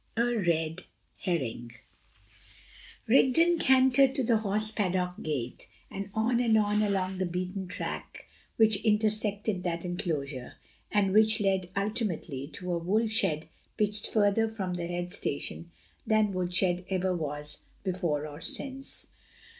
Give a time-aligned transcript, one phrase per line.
[0.17, 0.81] V A RED
[1.25, 1.71] HERRING
[3.07, 8.25] Rigden cantered to the horse paddock gate, and on and on along the beaten track
[8.57, 10.55] which intersected that enclosure,
[10.91, 15.69] and which led ultimately to a wool shed pitched further from the head station
[16.07, 19.05] than wool shed ever was before or since.